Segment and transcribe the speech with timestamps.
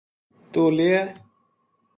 [0.51, 0.97] توہ لیے